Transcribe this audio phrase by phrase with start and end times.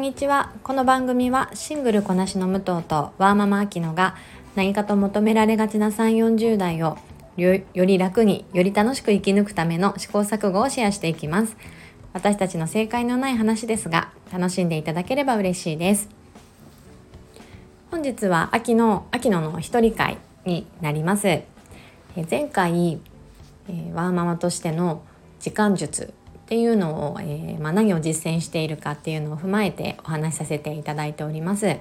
[0.00, 0.50] んにちは。
[0.62, 4.16] この番組はシングルこなしの武藤とワーママアキノが
[4.54, 6.96] 何かと求められがちな3 4 0代を
[7.36, 11.54] より楽により楽しく生き抜くための試行錯誤をシェアしていきます。
[12.14, 16.08] 私たちの正解のない話ですが楽しんでいただければ嬉しいです。
[17.90, 21.28] 本日は秋の秋野の一人会になります。
[21.28, 21.44] え
[22.30, 22.98] 前回、
[23.68, 25.02] えー、ワーママとしての
[25.40, 26.14] 時間術
[26.50, 31.66] っていうのを、えー、まあ、何を実践しているかっていうのを踏まえてお話しさせていただいております。
[31.68, 31.78] え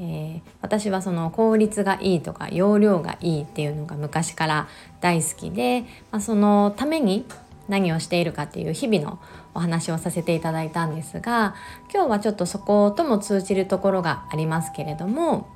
[0.00, 4.68] ー、私はその効率がいいとか容量がいいっていうのが昔から
[5.02, 7.26] 大好きで、まあ、そのために
[7.68, 9.18] 何をしているかっていう日々の
[9.52, 11.54] お話をさせていただいたんですが
[11.92, 15.46] 今日はちょっとそことも通じるところがありますけれども、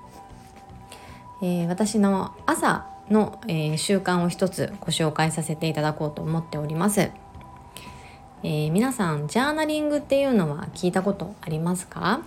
[1.40, 7.10] えー、私の朝の、えー、習慣を一つご紹介させていただこうと思っております。
[8.48, 12.22] えー、皆さんジャーナリングっていうのは聞いたことありますか？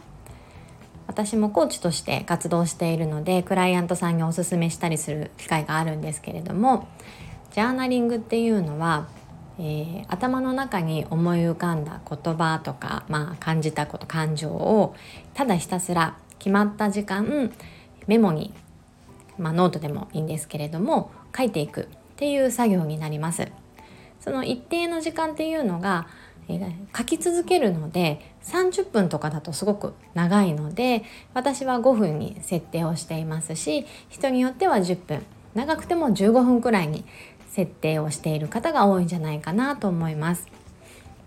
[1.08, 6.90] 私もコーチとして活動しているのでクライアントさんにおすすめしたりする機会があるんですけれども
[7.54, 9.08] ジャーナリングっていうのは、
[9.60, 14.98] えー、頭の中に思い浮かんだ言葉とか、まあ、感じたこと感情を
[15.34, 17.50] ただひたすら決まった時間
[18.08, 18.54] メモに、
[19.38, 21.86] まあ、ノートでもいいんですけれども書いていくっ
[22.18, 23.48] ていう作業になります。
[24.30, 26.08] その一定の時間っていうのが、
[26.48, 37.06] えー、書き続けるので30分とかだとすごく長いので私は5分に設定をしていますし人によっては10分長くても15分くらいに
[37.48, 40.48] 設定をしている方が多いんじゃないかなと思います。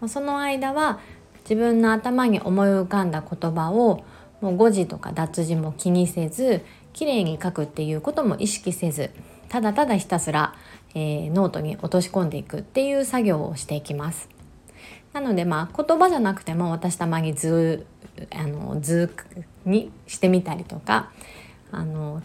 [0.06, 1.00] その間は
[1.42, 4.04] 自分の頭に思い浮かんだ言葉を
[4.40, 9.10] もう誤字とか脱字も気にせず綺麗に書くっていうことも意識せず
[9.48, 10.54] ただただひたすら
[10.94, 14.28] えー、ノートに落とし込んでいくっていう作業をしていきます。
[15.12, 17.86] なのでまあ言葉じゃなくても私たまに図
[18.34, 19.14] あの図
[19.64, 21.10] にしてみたりとか
[21.70, 22.22] あの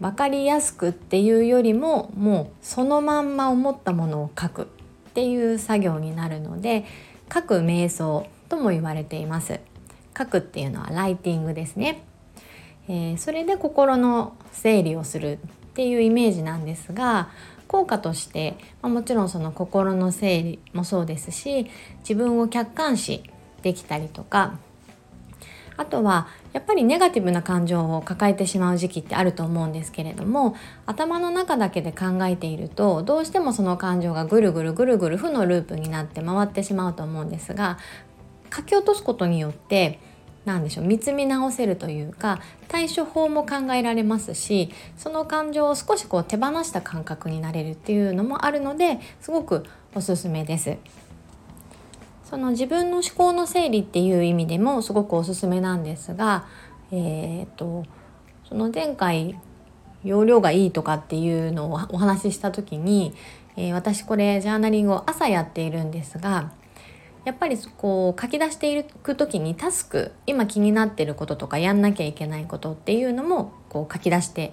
[0.00, 4.66] 分かりやすくっていうよりももうそのまんま思ったものを書くっ
[5.12, 6.84] ていう作業になるので
[7.32, 9.60] 書く瞑想とも言われています。
[10.16, 12.02] 書くっていうのはライティングですね。
[12.88, 15.38] えー、それで心の整理をする
[15.70, 17.30] っていうイメージなんですが
[17.68, 21.70] 効果として、ま、もちろんその心の整理もそうですし
[22.00, 23.22] 自分を客観視
[23.62, 24.58] できたりとか
[25.76, 37.78] あとはやっぱりネガティブな感情を抱えてしまう時期ってあると思うんですけれども頭の中だけで考えているとどうしてもその感情がぐるぐるぐるぐる負のループになって回ってしまうと思うんですが
[38.54, 40.00] 書き落とすことによって
[40.50, 50.76] 何でしょう見つめ直せるというか対処法も考えられますしその感情を少しこう手放した感覚になれるっていうのもあるのですごくおすすめです。
[52.24, 56.46] その自分の思考の整理っていう意味でもすごくおすすめなんですが、
[56.92, 57.82] えーと、
[58.48, 59.36] その前回
[60.04, 63.14] 容量がいいとかっていうのをお話しした時に、
[63.56, 66.52] えー、私これジャーナリングを朝やっているんですが
[67.24, 74.52] やっぱりこう書き出していく時にタスク今気になってることとかやんなきゃいけないことっていうのもこう書き出して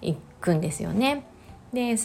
[0.00, 1.26] いくんですよね。
[1.72, 1.96] で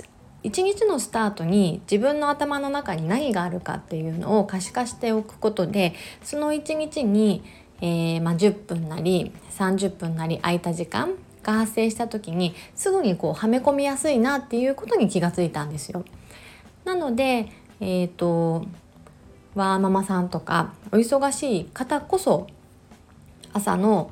[0.44, 7.44] 一日のスタートに自分の頭の中に何があるかっていうのを可視化しておくことでその一日に、
[7.80, 11.13] えー、まあ、10分なり30分なり空いた時間
[11.44, 16.03] が発生した時にすぐにこうはめ込みやすいなっていうことに気がついたんですよ。
[16.84, 17.50] なので、
[17.80, 18.66] えーと
[19.56, 22.47] ワーママさんとかお忙しい方こそ
[23.53, 24.12] 朝の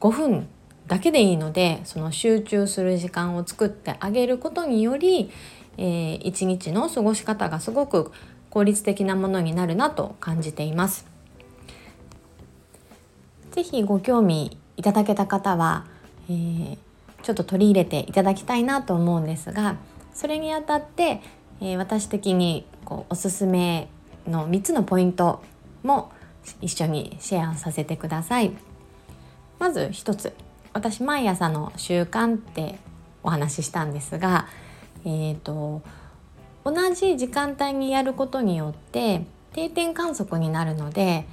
[0.00, 0.48] 5分
[0.86, 5.30] だけでいいのでその集中する時間を作ってあげることにより、
[5.78, 8.12] えー、一日の過ごし方がすごく
[8.50, 11.06] 効率的なものになるなと感じています。
[13.52, 15.86] ぜひご興味いただけた方は、
[16.28, 16.78] えー、
[17.22, 19.76] ちょっと取り入れていただきたいなと思うんですが
[20.14, 21.20] それにあたって、
[21.60, 23.88] えー、私的にこうおすすめ
[24.26, 25.42] の3つのポイント
[25.82, 26.12] も
[26.60, 28.52] 一緒にシェアさせてください。
[29.58, 30.32] まず1つ
[30.72, 32.78] 私毎朝の習慣って
[33.22, 34.48] お話ししたんですが、
[35.04, 35.82] えーと、
[36.64, 41.26] 同じ時間帯にやることによって定点観測になるので、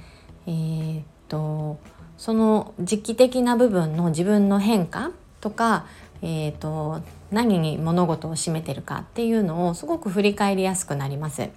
[0.46, 1.78] えーと、
[2.18, 5.10] その時期的な部分の自分の変化
[5.40, 5.86] とか、
[6.22, 7.00] えーと
[7.30, 11.48] 何に物事を占めてるかっていうのをすごく振り返りやすくなります。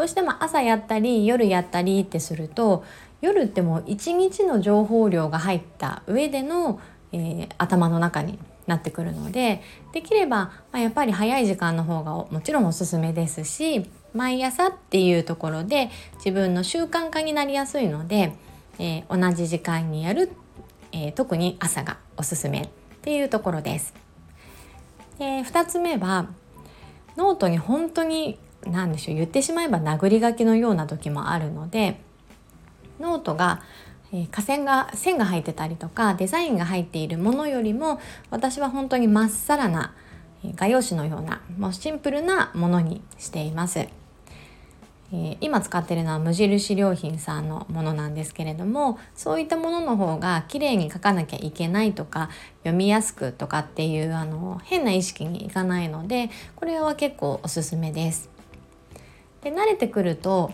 [0.00, 2.84] どうしても朝やったり夜やったりってすると
[3.20, 6.80] 夜ってもう一日の情報量が入った上での、
[7.12, 9.60] えー、頭の中になってくるので
[9.92, 18.32] できれば、まあ、やっぱり早い時間の方がもちろんおすすめですし毎朝っていうところで自分の習慣化になりやすいので、
[18.78, 20.30] えー、同じ時間にやる、
[20.92, 22.68] えー、特に朝がおすすめっ
[23.02, 23.92] ていうところです。
[25.18, 26.30] で2つ目は
[27.18, 32.00] ノートに本当に何でしょう言ってしまえば殴り書きのような時もあるので
[32.98, 33.62] ノートが
[34.12, 39.94] えー、線が線が入ってたりとかデザインが入っているものよりも私は本当にまっさらな
[40.56, 43.86] 画用紙のようなもうシンプルなものにしています。
[45.12, 52.30] え、今使ってるのは無印良品さんのものなんですけれどもそういったものの方が綺麗に書かなきゃいけないとか
[52.60, 58.30] 読みやすくとかっていうあの変な意識にいかないのでこれは結構おすすめです。
[59.42, 60.52] で慣れてくると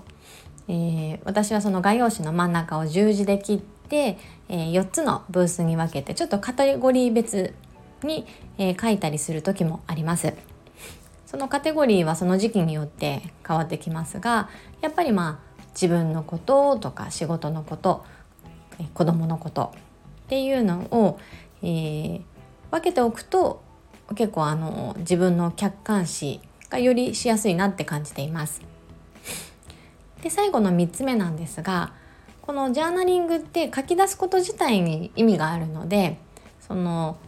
[0.69, 4.19] えー、私はその画用紙の真ん中を十字で切って、
[4.49, 7.55] えー、4つのブースに分けてちょっとカテゴリー別
[8.03, 8.27] に、
[8.59, 10.35] えー、書いたりする時もあります。
[11.25, 14.49] そのカテゴリーはその時期によって変わってきますが
[14.81, 18.05] やっぱりまあ自分のこととか仕事のこと
[18.95, 19.73] 子供のこと
[20.27, 21.19] っていうのを、
[21.63, 22.23] えー、
[22.71, 23.61] 分けておくと
[24.15, 26.41] 結構あの自分の客観視
[26.71, 28.76] がよりしやすいなって感じています。
[30.23, 31.93] で最後の3つ目なんですが
[32.43, 36.19] このジャーナリングって書き出すこと自体に意味があるので
[36.61, 37.19] その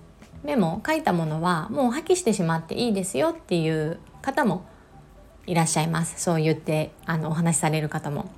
[0.44, 4.64] メモ書いたものはもう破棄してしまっていいですよっていう方も
[5.46, 8.30] いらっしゃいますそう言ってあのお話しされる方も。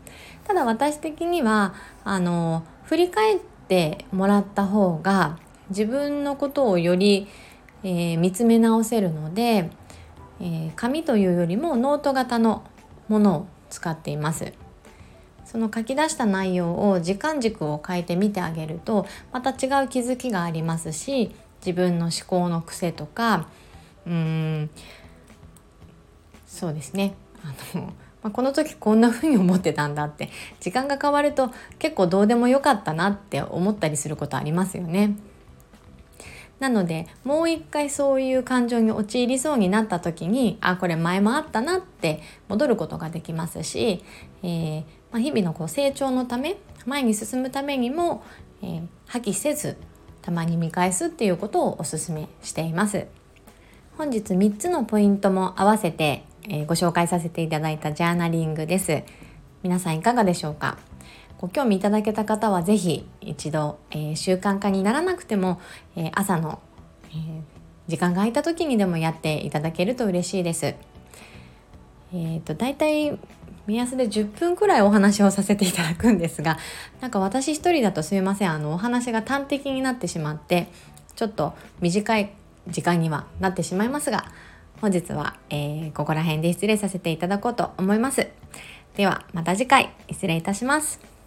[0.45, 5.39] ただ私的にはあの振り返ってもらった方が
[5.69, 7.29] 自分のことをより、
[7.85, 9.71] えー、見つめ直せるので、
[10.41, 12.65] えー、紙というよりもノート型の
[13.09, 14.53] ものを使っています
[15.45, 21.35] その書き出した内容を時間軸を変えてみてあげるとまた違う気づきがありますし
[21.65, 23.49] 自分の思考の癖とか
[24.07, 24.71] うーん
[26.47, 27.93] そうですねあの、ま
[28.25, 30.31] あ、この時こんな風に思ってたんだって
[30.61, 35.17] 時間が変わると結構どうでもよかったなって思ったりすることありますよね。
[36.61, 44.05] なのでもう一回そういう感情に陥りそうになった時にあこれ前もあったなって戻ることができますし、
[44.43, 48.23] えー、まあ、日々のこう成長のため前に進むためにも、
[48.63, 49.77] えー、破棄せず
[50.23, 53.07] たまに見返すっていうことをおすすめしています。
[53.97, 59.03] 本日3つのポイントも合わせて、えー、ご紹介させていただいたジャーナリングです。
[59.63, 60.90] 皆さんいかがでしょうか？
[61.41, 65.59] ご興味いただけた方は是非一度、えー、習慣化にならなくても、
[65.97, 66.61] えー、朝の、
[67.09, 67.41] えー、
[67.89, 70.67] 時間が空いた時にでもやっていただけると嬉しいです。
[70.67, 73.19] えーと、大体
[73.67, 76.59] 目安で10分くらいお話をさせていただくんですが
[77.01, 80.67] なんか私一人だとすいませんあのお話が端的になってしまって
[81.15, 82.33] ちょっと短い
[82.67, 84.25] 時間にはなってしまいますが
[84.81, 88.27] 本日は、えー、ここら辺で失礼させていただこうと思います。
[88.97, 91.20] ではまた次回失礼いたします。